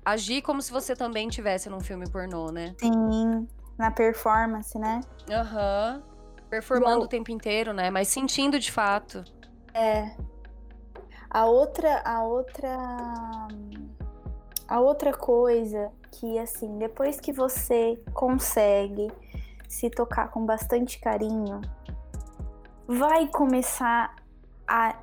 [0.05, 2.75] agir como se você também tivesse num filme pornô, né?
[2.79, 3.49] Sim,
[3.79, 5.01] na performance, né?
[5.31, 6.03] Aham.
[6.05, 6.13] Uhum.
[6.51, 7.89] Performando o tempo inteiro, né?
[7.89, 9.25] Mas sentindo de fato.
[9.75, 10.11] É.
[11.31, 12.77] A outra, a outra
[14.69, 19.11] a outra coisa que assim, depois que você consegue
[19.69, 21.61] se tocar com bastante carinho,
[22.87, 24.15] vai começar
[24.69, 24.97] a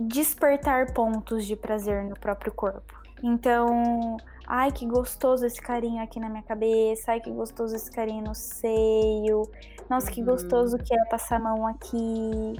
[0.00, 2.94] despertar pontos de prazer no próprio corpo.
[3.22, 8.24] Então, ai que gostoso esse carinho aqui na minha cabeça, ai que gostoso esse carinho
[8.24, 9.48] no seio,
[9.88, 10.26] nossa que uhum.
[10.26, 12.56] gostoso que é passar a mão aqui.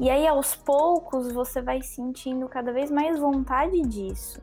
[0.00, 4.40] E aí aos poucos você vai sentindo cada vez mais vontade disso.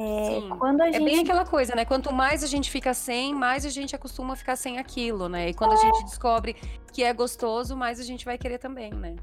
[0.00, 1.02] É, quando a gente...
[1.02, 1.84] é bem aquela coisa, né?
[1.84, 5.48] Quanto mais a gente fica sem, mais a gente acostuma a ficar sem aquilo, né?
[5.48, 5.74] E quando é.
[5.74, 6.54] a gente descobre
[6.92, 9.16] que é gostoso, mais a gente vai querer também, né?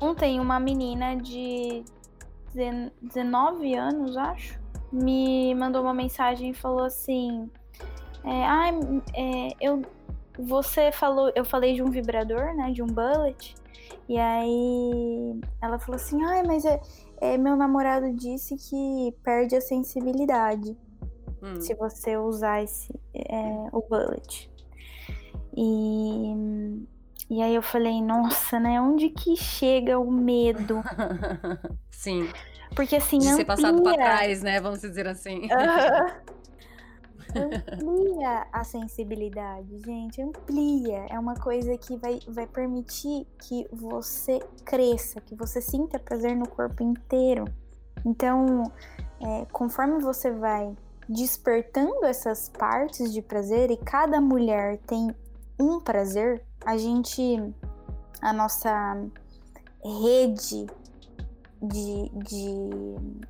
[0.00, 1.84] Ontem, uma menina de
[3.02, 4.60] 19 anos, acho,
[4.92, 7.50] me mandou uma mensagem e falou assim:
[8.24, 8.68] é, ah,
[9.14, 9.82] é, eu,
[10.38, 12.70] você falou, eu falei de um vibrador, né?
[12.70, 13.56] De um bullet.
[14.08, 16.80] E aí ela falou assim: ai, mas é,
[17.20, 20.76] é, meu namorado disse que perde a sensibilidade
[21.42, 21.60] hum.
[21.60, 24.50] se você usar esse, é, o bullet.
[25.56, 26.34] E,
[27.28, 28.80] e aí eu falei, nossa, né?
[28.80, 30.82] Onde que chega o medo?
[31.90, 32.28] Sim.
[32.74, 33.18] Porque assim.
[33.18, 33.36] De amplia...
[33.36, 34.60] ser passado para trás, né?
[34.60, 35.48] Vamos dizer assim.
[37.34, 41.06] amplia a sensibilidade, gente, amplia.
[41.08, 46.48] É uma coisa que vai, vai permitir que você cresça, que você sinta prazer no
[46.48, 47.44] corpo inteiro.
[48.04, 48.70] Então,
[49.20, 50.76] é, conforme você vai
[51.08, 55.14] despertando essas partes de prazer e cada mulher tem
[55.60, 57.54] um prazer, a gente,
[58.20, 58.96] a nossa
[59.82, 60.66] rede
[61.60, 63.20] de, de,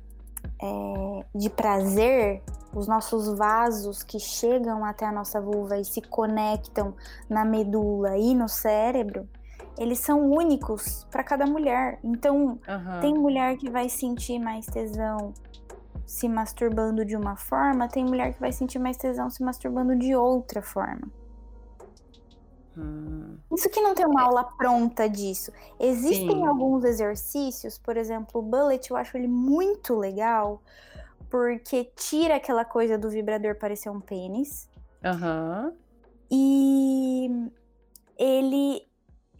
[0.61, 2.41] é, de prazer
[2.73, 6.93] os nossos vasos que chegam até a nossa vulva e se conectam
[7.29, 9.27] na medula e no cérebro,
[9.77, 11.99] eles são únicos para cada mulher.
[12.03, 12.99] Então, uhum.
[13.01, 15.33] tem mulher que vai sentir mais tesão
[16.05, 20.15] se masturbando de uma forma, tem mulher que vai sentir mais tesão se masturbando de
[20.15, 21.07] outra forma.
[22.77, 23.37] Hum.
[23.51, 25.51] Isso que não tem uma aula pronta disso.
[25.79, 26.45] Existem Sim.
[26.45, 30.61] alguns exercícios, por exemplo, o bullet, eu acho ele muito legal,
[31.33, 34.69] porque tira aquela coisa do vibrador parecer um pênis.
[35.03, 35.65] Aham.
[35.65, 35.77] Uhum.
[36.29, 37.51] E
[38.15, 38.87] ele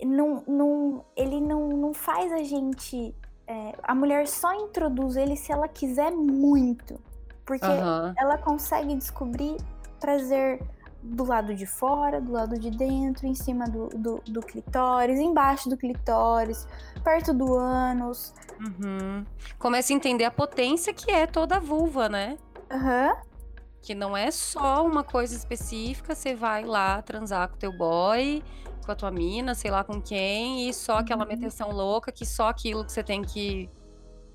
[0.03, 3.13] não, não, ele não, não faz a gente.
[3.45, 6.99] É, a mulher só introduz ele se ela quiser muito.
[7.45, 8.13] Porque uhum.
[8.17, 9.57] ela consegue descobrir
[9.99, 10.63] prazer
[11.03, 15.69] do lado de fora, do lado de dentro, em cima do, do, do clitóris, embaixo
[15.69, 16.65] do clitóris,
[17.03, 18.33] perto do ânus.
[18.59, 19.25] Uhum.
[19.59, 22.37] Começa a entender a potência que é toda a vulva, né?
[22.71, 23.09] Aham.
[23.09, 23.33] Uhum.
[23.81, 28.41] Que não é só uma coisa específica, você vai lá transar com teu boy,
[28.85, 31.29] com a tua mina, sei lá com quem, e só aquela uhum.
[31.29, 33.69] meteção louca que só aquilo que você tem que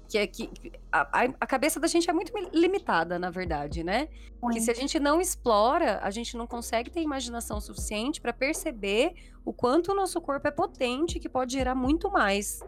[0.09, 0.51] que é que
[0.90, 4.09] a, a, cabeça da gente é muito limitada, na verdade, né?
[4.42, 4.55] Muito.
[4.55, 9.14] Que se a gente não explora, a gente não consegue ter imaginação suficiente para perceber
[9.44, 12.61] o quanto o nosso corpo é potente, que pode gerar muito mais.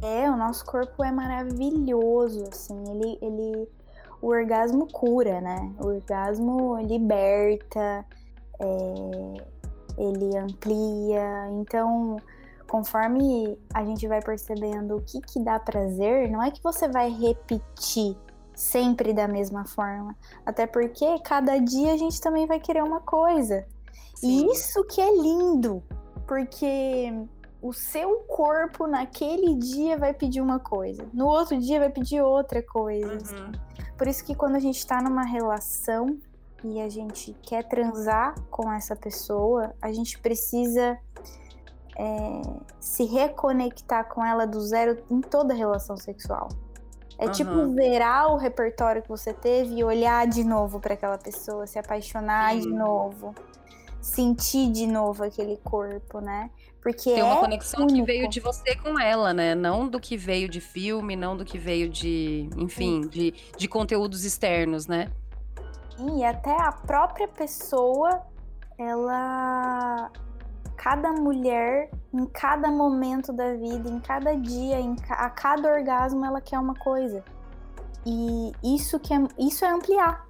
[0.00, 3.68] É, o nosso corpo é maravilhoso, assim, ele, ele
[4.20, 5.74] o orgasmo cura, né?
[5.78, 8.04] O orgasmo liberta,
[8.58, 9.52] é,
[9.98, 12.16] ele amplia, então
[12.72, 17.10] conforme a gente vai percebendo o que, que dá prazer, não é que você vai
[17.10, 18.16] repetir
[18.54, 20.16] sempre da mesma forma.
[20.46, 23.66] Até porque cada dia a gente também vai querer uma coisa.
[24.14, 24.46] Sim.
[24.48, 25.82] E isso que é lindo,
[26.26, 27.12] porque
[27.60, 32.62] o seu corpo naquele dia vai pedir uma coisa, no outro dia vai pedir outra
[32.62, 33.36] coisa.
[33.36, 33.52] Uhum.
[33.98, 36.18] Por isso que quando a gente tá numa relação
[36.64, 40.98] e a gente quer transar com essa pessoa, a gente precisa
[41.96, 42.42] é,
[42.80, 46.48] se reconectar com ela do zero em toda relação sexual.
[47.18, 47.32] É uhum.
[47.32, 51.78] tipo zerar o repertório que você teve e olhar de novo para aquela pessoa, se
[51.78, 52.60] apaixonar Sim.
[52.60, 53.34] de novo,
[54.00, 56.50] sentir de novo aquele corpo, né?
[56.80, 58.00] Porque tem uma é conexão único.
[58.00, 59.54] que veio de você com ela, né?
[59.54, 64.24] Não do que veio de filme, não do que veio de, enfim, de, de conteúdos
[64.24, 65.08] externos, né?
[65.96, 68.22] E até a própria pessoa,
[68.76, 70.10] ela
[70.82, 75.14] cada mulher, em cada momento da vida, em cada dia, em ca...
[75.14, 77.22] a cada orgasmo, ela quer uma coisa.
[78.04, 80.26] E isso, que é, isso é ampliar.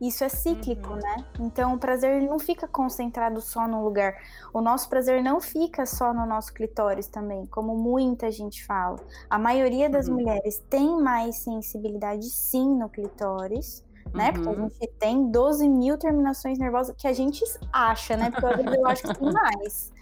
[0.00, 1.00] Isso é cíclico, uhum.
[1.00, 1.24] né?
[1.40, 4.14] Então o prazer não fica concentrado só num lugar.
[4.52, 9.00] O nosso prazer não fica só no nosso clitóris também, como muita gente fala.
[9.28, 10.14] A maioria das uhum.
[10.14, 14.28] mulheres tem mais sensibilidade sim no clitóris, né?
[14.28, 14.32] Uhum.
[14.32, 14.68] Porque a uhum.
[14.68, 18.30] gente tem 12 mil terminações nervosas que a gente acha, né?
[18.30, 19.92] Porque eu acho que tem mais.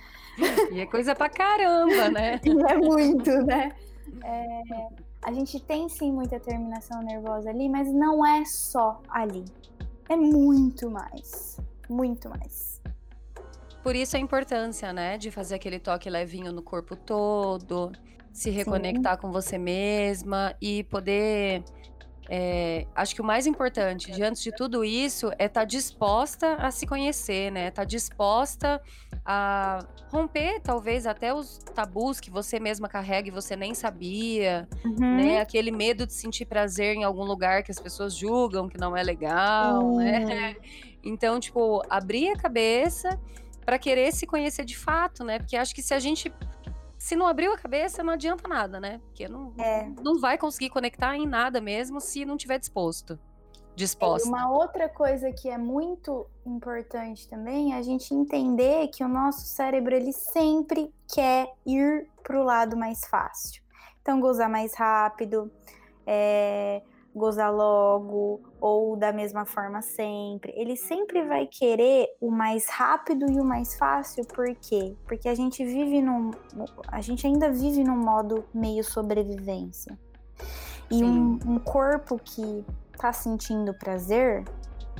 [0.73, 2.41] E é coisa pra caramba, né?
[2.45, 3.73] e é muito, né?
[4.25, 4.63] É,
[5.23, 9.45] a gente tem sim muita terminação nervosa ali, mas não é só ali.
[10.09, 11.59] É muito mais.
[11.89, 12.81] Muito mais.
[13.83, 17.93] Por isso a importância, né, de fazer aquele toque levinho no corpo todo,
[18.33, 19.23] se reconectar Sim.
[19.23, 21.65] com você mesma e poder
[22.33, 26.71] é, acho que o mais importante, diante de tudo isso, é estar tá disposta a
[26.71, 27.67] se conhecer, né?
[27.67, 28.81] Estar tá disposta
[29.27, 35.17] a romper, talvez, até os tabus que você mesma carrega e você nem sabia, uhum.
[35.17, 35.41] né?
[35.41, 39.03] Aquele medo de sentir prazer em algum lugar que as pessoas julgam que não é
[39.03, 39.97] legal, uhum.
[39.97, 40.55] né?
[41.03, 43.19] Então, tipo, abrir a cabeça
[43.67, 45.41] para querer se conhecer de fato, né?
[45.41, 46.33] Porque acho que se a gente
[47.01, 49.01] se não abriu a cabeça, não adianta nada, né?
[49.07, 49.89] Porque não, é.
[50.03, 53.19] não vai conseguir conectar em nada mesmo se não tiver disposto.
[53.75, 54.29] Disposta.
[54.29, 59.09] É, uma outra coisa que é muito importante também é a gente entender que o
[59.09, 63.63] nosso cérebro ele sempre quer ir para o lado mais fácil.
[64.03, 65.51] Então, gozar mais rápido,
[66.07, 66.83] é,
[67.15, 70.53] gozar logo ou da mesma forma sempre.
[70.55, 74.95] Ele sempre vai querer o mais rápido e o mais fácil, por quê?
[75.07, 76.31] Porque a gente vive num
[76.89, 79.99] a gente ainda vive num modo meio sobrevivência.
[80.91, 82.65] E um, um, corpo que
[82.99, 84.45] tá sentindo prazer,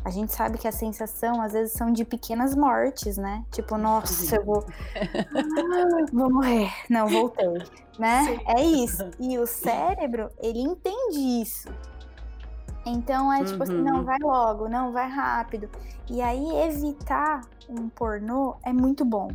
[0.05, 3.45] a gente sabe que a sensação às vezes são de pequenas mortes, né?
[3.51, 4.65] Tipo, nossa, eu vou
[6.13, 6.71] vou morrer.
[6.89, 7.49] Não, voltei,
[7.99, 8.25] né?
[8.25, 8.41] Sim.
[8.47, 9.11] É isso.
[9.19, 11.69] E o cérebro, ele entende isso.
[12.85, 13.63] Então é tipo uhum.
[13.63, 14.05] assim, não, uhum.
[14.05, 15.69] vai logo, não, vai rápido.
[16.09, 19.29] E aí evitar um pornô é muito bom,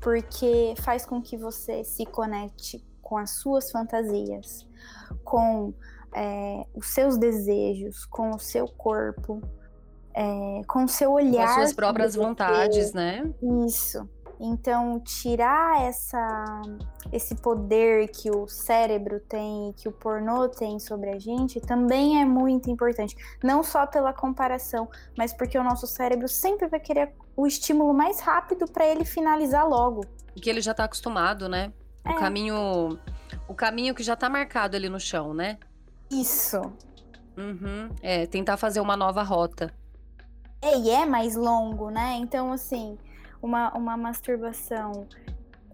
[0.00, 4.66] porque faz com que você se conecte com as suas fantasias,
[5.24, 5.74] com
[6.14, 9.42] é, os seus desejos, com o seu corpo,
[10.14, 11.44] é, com o seu olhar.
[11.44, 13.30] Com as suas próprias vontades, né?
[13.66, 14.08] Isso.
[14.40, 16.62] Então, tirar essa,
[17.12, 22.24] esse poder que o cérebro tem, que o pornô tem sobre a gente, também é
[22.24, 23.16] muito importante.
[23.42, 28.20] Não só pela comparação, mas porque o nosso cérebro sempre vai querer o estímulo mais
[28.20, 30.04] rápido para ele finalizar logo.
[30.34, 31.72] Que ele já está acostumado, né?
[32.04, 32.10] É.
[32.10, 32.98] O caminho,
[33.48, 35.58] o caminho que já está marcado ali no chão, né?
[36.10, 36.60] Isso.
[37.36, 37.88] Uhum.
[38.02, 39.72] É, tentar fazer uma nova rota.
[40.60, 42.14] É, e é mais longo, né?
[42.20, 42.96] Então, assim,
[43.42, 45.06] uma, uma masturbação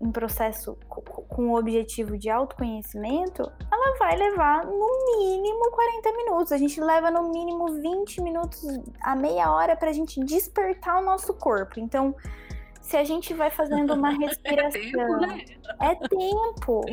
[0.00, 6.52] em processo com o objetivo de autoconhecimento, ela vai levar no mínimo 40 minutos.
[6.52, 8.62] A gente leva no mínimo 20 minutos
[9.02, 11.80] a meia hora para a gente despertar o nosso corpo.
[11.80, 12.14] Então,
[12.80, 15.20] se a gente vai fazendo uma respiração, é tempo.
[15.20, 15.44] Né?
[15.80, 16.84] É tempo.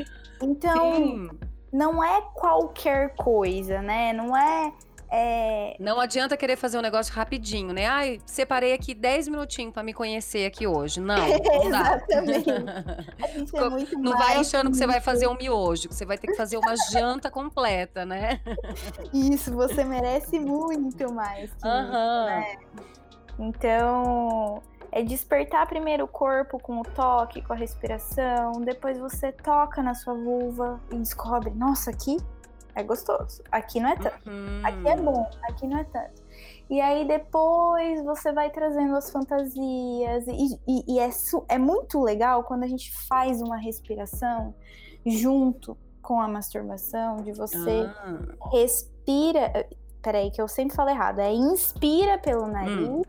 [0.42, 1.30] Então, Sim.
[1.72, 4.14] não é qualquer coisa, né?
[4.14, 4.74] Não é
[5.10, 5.76] é...
[5.80, 7.86] Não adianta querer fazer um negócio rapidinho, né?
[7.86, 11.00] Ai, separei aqui 10 minutinhos para me conhecer aqui hoje.
[11.00, 12.02] Não, não dá.
[12.02, 12.50] Exatamente.
[13.26, 16.36] É não vai achando que você vai fazer um miojo, que você vai ter que
[16.36, 18.40] fazer uma janta completa, né?
[19.14, 22.26] Isso, você merece muito mais que uhum.
[22.26, 22.58] né?
[23.40, 29.82] Então, é despertar primeiro o corpo com o toque, com a respiração, depois você toca
[29.82, 32.18] na sua vulva e descobre, nossa, aqui
[32.76, 33.42] é gostoso.
[33.52, 34.30] Aqui não é tanto.
[34.30, 34.62] Uhum.
[34.64, 36.22] Aqui é bom, aqui não é tanto.
[36.70, 40.28] E aí depois você vai trazendo as fantasias.
[40.28, 41.10] E, e, e é,
[41.48, 44.54] é muito legal quando a gente faz uma respiração
[45.06, 48.50] junto com a masturbação, de você ah.
[48.52, 49.68] respira.
[50.02, 51.20] Peraí, que eu sempre falo errado.
[51.20, 53.02] É inspira pelo nariz hum.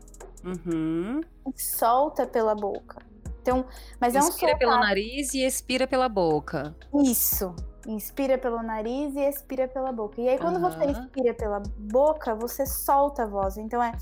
[0.65, 1.21] uhum.
[1.47, 3.05] e solta pela boca.
[3.41, 3.65] Então,
[3.99, 6.75] mas inspira é um Inspira pelo nariz e expira pela boca.
[7.03, 7.55] Isso.
[7.87, 10.19] Inspira pelo nariz e expira pela boca.
[10.19, 10.69] E aí, quando uhum.
[10.69, 13.57] você expira pela boca, você solta a voz.
[13.57, 13.93] Então é.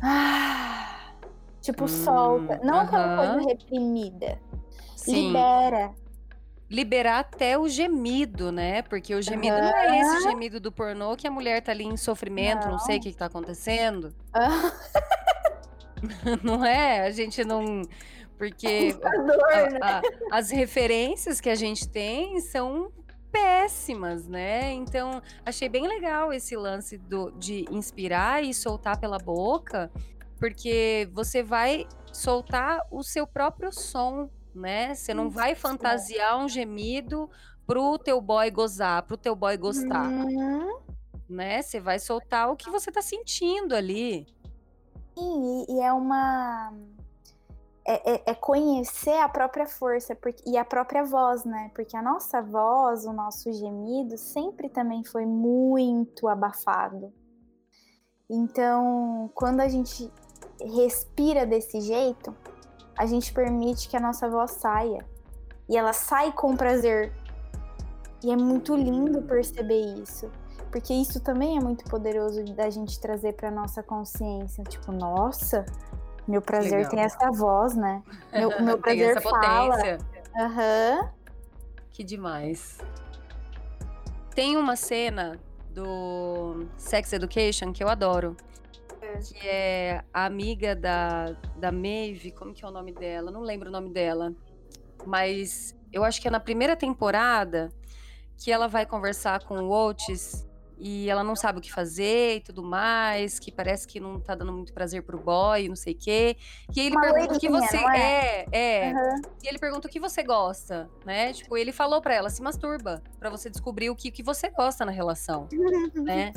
[0.00, 1.10] Ah,
[1.60, 2.60] tipo, hum, solta.
[2.62, 2.80] Não uhum.
[2.80, 4.38] aquela coisa reprimida.
[4.96, 5.26] Sim.
[5.26, 5.92] Libera.
[6.70, 8.82] liberar até o gemido, né?
[8.82, 9.62] Porque o gemido uhum.
[9.62, 12.78] não é esse gemido do pornô que a mulher tá ali em sofrimento, não, não
[12.78, 14.14] sei o que, que tá acontecendo.
[16.42, 17.06] não é?
[17.06, 17.82] A gente não.
[18.36, 20.02] Porque a, a, né?
[20.30, 22.90] as referências que a gente tem são
[23.32, 24.72] péssimas, né?
[24.72, 29.90] Então, achei bem legal esse lance do, de inspirar e soltar pela boca,
[30.38, 34.94] porque você vai soltar o seu próprio som, né?
[34.94, 37.30] Você não vai fantasiar um gemido
[37.66, 40.08] pro teu boy gozar, pro teu boy gostar.
[40.08, 40.80] Uhum.
[41.28, 41.62] Né?
[41.62, 44.26] Você vai soltar o que você tá sentindo ali.
[45.16, 46.72] Sim, e é uma
[47.84, 51.70] é, é, é, conhecer a própria força porque, e a própria voz, né?
[51.74, 57.12] Porque a nossa voz, o nosso gemido, sempre também foi muito abafado.
[58.30, 60.10] Então, quando a gente
[60.60, 62.34] respira desse jeito,
[62.96, 65.04] a gente permite que a nossa voz saia.
[65.68, 67.12] E ela sai com prazer.
[68.22, 70.30] E é muito lindo perceber isso.
[70.70, 74.64] Porque isso também é muito poderoso da gente trazer para nossa consciência.
[74.64, 75.66] Tipo, nossa,
[76.26, 76.90] meu prazer Legal.
[76.90, 78.02] tem essa voz, né?
[78.32, 79.76] Meu, meu prazer tem essa fala.
[79.76, 79.98] potência.
[80.36, 81.00] Aham.
[81.00, 81.08] Uhum.
[81.90, 82.78] Que demais.
[84.34, 85.38] Tem uma cena
[85.70, 88.36] do Sex Education que eu adoro.
[89.24, 93.30] Que é a amiga da, da Maeve, como que é o nome dela?
[93.30, 94.32] Não lembro o nome dela.
[95.04, 97.70] Mas eu acho que é na primeira temporada
[98.38, 100.46] que ela vai conversar com o Otis
[100.84, 104.34] e ela não sabe o que fazer e tudo mais, que parece que não tá
[104.34, 106.36] dando muito prazer pro boy, não sei o quê.
[106.74, 108.88] E aí ele Uma pergunta o que você é, é.
[108.88, 108.92] é.
[108.92, 109.22] Uhum.
[109.44, 111.32] E ele pergunta o que você gosta, né?
[111.32, 114.84] Tipo, ele falou para ela, se masturba, para você descobrir o que, que você gosta
[114.84, 115.48] na relação,
[115.94, 116.32] né?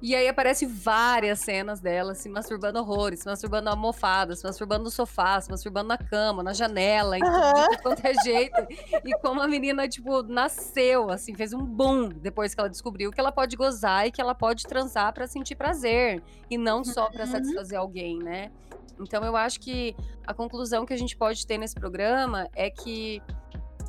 [0.00, 4.84] E aí aparece várias cenas dela se masturbando horrores, se masturbando na almofada, se masturbando
[4.84, 7.68] no sofá, se masturbando na cama, na janela, em uhum.
[7.70, 8.66] tudo quanto é jeito.
[9.04, 13.18] E como a menina, tipo, nasceu, assim, fez um boom depois que ela descobriu que
[13.18, 16.22] ela pode gozar e que ela pode transar para sentir prazer.
[16.50, 17.30] E não só para uhum.
[17.30, 18.50] satisfazer alguém, né?
[19.00, 23.22] Então eu acho que a conclusão que a gente pode ter nesse programa é que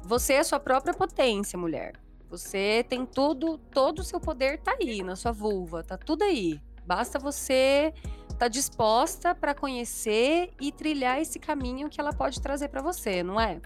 [0.04, 1.94] você é a sua própria potência, mulher.
[2.30, 6.60] Você tem tudo, todo o seu poder tá aí na sua vulva, tá tudo aí.
[6.86, 12.68] Basta você estar tá disposta para conhecer e trilhar esse caminho que ela pode trazer
[12.68, 13.62] para você, não é?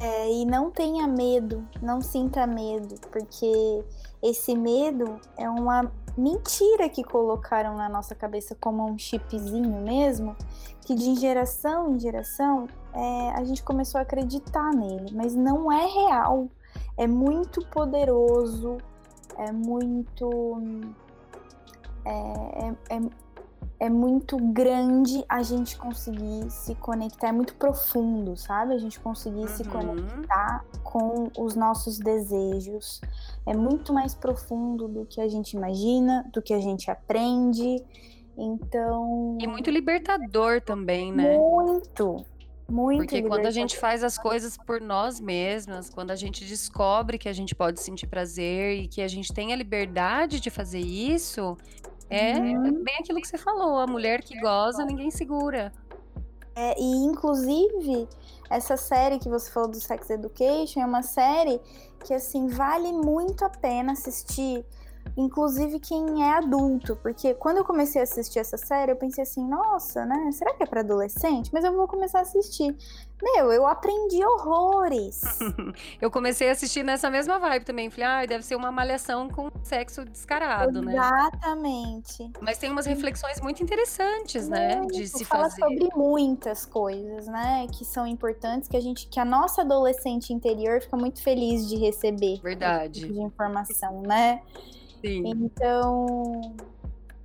[0.00, 3.84] É, e não tenha medo, não sinta medo, porque
[4.22, 10.34] esse medo é uma mentira que colocaram na nossa cabeça como um chipzinho mesmo,
[10.86, 15.86] que de geração em geração é, a gente começou a acreditar nele, mas não é
[15.86, 16.48] real
[17.00, 18.76] é muito poderoso,
[19.38, 20.62] é muito.
[22.04, 23.00] É, é, é,
[23.86, 28.74] é, muito grande a gente conseguir se conectar, é muito profundo, sabe?
[28.74, 29.48] A gente conseguir uhum.
[29.48, 33.00] se conectar com os nossos desejos.
[33.46, 37.82] É muito mais profundo do que a gente imagina, do que a gente aprende.
[38.36, 39.38] Então.
[39.40, 41.38] E muito libertador também, né?
[41.38, 42.26] Muito,
[42.70, 47.18] muito Porque quando a gente faz as coisas por nós mesmas, quando a gente descobre
[47.18, 50.80] que a gente pode sentir prazer e que a gente tem a liberdade de fazer
[50.80, 51.56] isso,
[52.08, 52.82] é uhum.
[52.82, 55.72] bem aquilo que você falou: a mulher que goza, ninguém segura.
[56.54, 58.08] É, e inclusive,
[58.50, 61.60] essa série que você falou do Sex Education é uma série
[62.04, 64.64] que assim vale muito a pena assistir
[65.16, 69.46] inclusive quem é adulto, porque quando eu comecei a assistir essa série, eu pensei assim,
[69.46, 70.30] nossa, né?
[70.32, 71.50] Será que é para adolescente?
[71.52, 72.74] Mas eu vou começar a assistir.
[73.22, 75.20] Meu, eu aprendi horrores.
[76.00, 77.90] eu comecei a assistir nessa mesma vibe também.
[77.90, 80.94] Falei, ah, deve ser uma malhação com sexo descarado, né?
[80.94, 82.30] Exatamente.
[82.40, 84.86] Mas tem umas reflexões muito interessantes, né?
[84.86, 85.60] De se fala fazer.
[85.60, 87.66] sobre muitas coisas, né?
[87.68, 91.76] Que são importantes, que a gente, que a nossa adolescente interior fica muito feliz de
[91.76, 92.40] receber.
[92.40, 93.00] Verdade.
[93.00, 94.40] Tipo de informação, né?
[95.00, 95.22] Sim.
[95.26, 96.40] Então,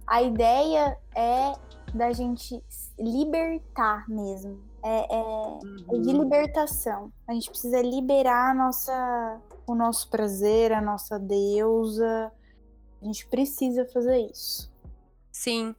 [0.08, 1.54] a ideia é
[1.94, 2.62] da gente
[3.00, 4.60] libertar mesmo.
[4.84, 5.86] É, é, uhum.
[5.94, 6.24] é, de uhum.
[6.24, 7.12] libertação.
[7.28, 12.32] A gente precisa liberar a nossa, o nosso prazer, a nossa deusa.
[13.02, 14.72] A gente precisa fazer isso.
[15.32, 15.76] Sim,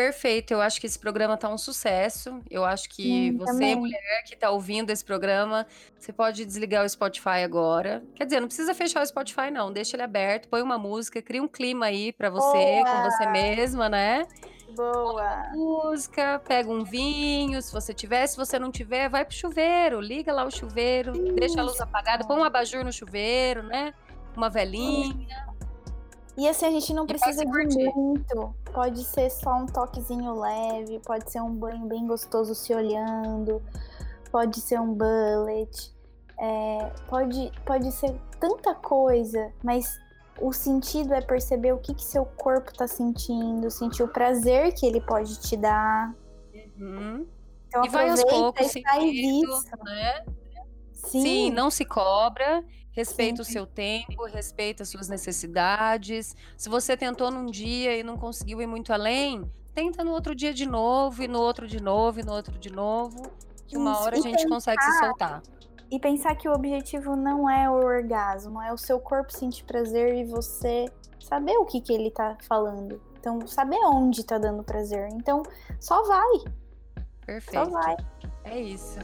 [0.00, 0.52] perfeito.
[0.52, 2.40] Eu acho que esse programa tá um sucesso.
[2.50, 3.76] Eu acho que você, também.
[3.76, 5.66] mulher que tá ouvindo esse programa,
[5.98, 8.02] você pode desligar o Spotify agora.
[8.14, 9.70] Quer dizer, não precisa fechar o Spotify, não.
[9.70, 12.84] Deixa ele aberto, põe uma música, cria um clima aí para você, Boa.
[12.86, 14.26] com você mesma, né?
[14.74, 15.50] Boa.
[15.52, 20.32] música, pega um vinho, se você tiver, se você não tiver, vai pro chuveiro, liga
[20.32, 21.34] lá o chuveiro, Isso.
[21.34, 23.92] deixa a luz apagada, põe um abajur no chuveiro, né?
[24.36, 25.49] Uma velhinha.
[26.40, 28.54] E assim, a gente não precisa de muito.
[28.72, 33.62] Pode ser só um toquezinho leve, pode ser um banho bem gostoso se olhando,
[34.32, 35.94] pode ser um bullet.
[36.40, 40.00] É, pode, pode ser tanta coisa, mas
[40.40, 44.86] o sentido é perceber o que, que seu corpo tá sentindo, sentir o prazer que
[44.86, 46.14] ele pode te dar.
[46.78, 47.26] Uhum.
[47.68, 49.64] Então, E vai aos poucos e isso.
[49.84, 50.24] né?
[50.94, 52.64] Sim, Sim, não se cobra,
[53.00, 53.52] respeita o Sim.
[53.52, 56.36] seu tempo, respeita as suas necessidades.
[56.56, 60.52] Se você tentou num dia e não conseguiu ir muito além, tenta no outro dia
[60.52, 63.22] de novo, e no outro de novo, e no outro de novo,
[63.66, 65.42] que uma Isso, hora a e gente consegue se soltar.
[65.90, 70.14] E pensar que o objetivo não é o orgasmo, é o seu corpo sentir prazer
[70.14, 70.86] e você
[71.18, 73.00] saber o que, que ele tá falando.
[73.18, 75.08] Então, saber onde tá dando prazer.
[75.12, 75.42] Então,
[75.78, 76.46] só vai, só
[77.26, 77.70] Perfeito.
[77.70, 77.96] vai.
[78.44, 78.98] É isso.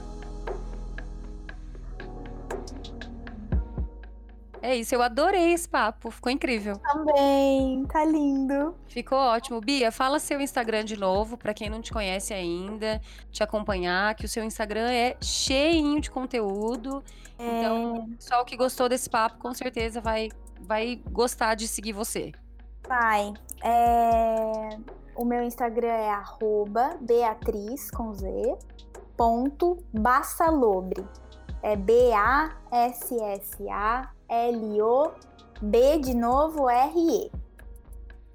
[4.62, 6.78] É isso, eu adorei esse papo, ficou incrível.
[6.78, 8.74] Também, tá lindo.
[8.86, 9.60] Ficou ótimo.
[9.60, 13.00] Bia, fala seu Instagram de novo, pra quem não te conhece ainda,
[13.30, 17.02] te acompanhar, que o seu Instagram é cheinho de conteúdo.
[17.38, 20.30] Então, o pessoal que gostou desse papo, com certeza vai,
[20.60, 22.32] vai gostar de seguir você.
[22.88, 23.34] Vai.
[23.62, 24.78] É,
[25.16, 28.58] O meu Instagram é arroba Beatriz com Z
[29.16, 31.04] ponto Bassalobre.
[31.62, 32.58] É B-A-S-S-A-L-O-B
[35.98, 37.30] de novo R-E.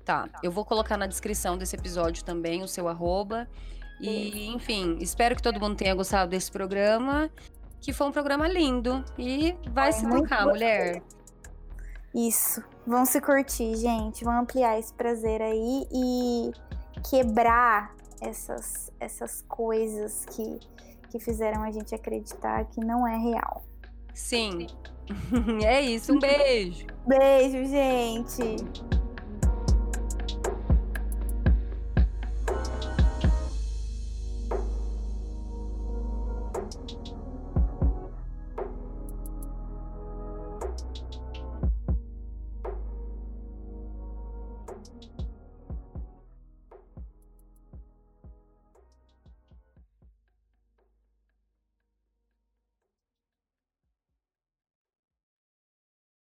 [0.04, 3.48] Tá, eu vou colocar na descrição desse episódio também o seu arroba.
[4.00, 7.30] E, enfim, espero que todo mundo tenha gostado desse programa.
[7.80, 9.04] Que foi um programa lindo.
[9.18, 11.02] E vai Foi se tocar, mulher.
[12.14, 12.64] Isso.
[12.86, 14.24] Vão se curtir, gente.
[14.24, 16.52] Vão ampliar esse prazer aí e
[17.10, 20.60] quebrar essas, essas coisas que,
[21.12, 23.64] que fizeram a gente acreditar que não é real.
[24.14, 24.68] Sim.
[25.64, 26.88] é isso, um beijo.
[27.06, 29.01] Beijo, gente!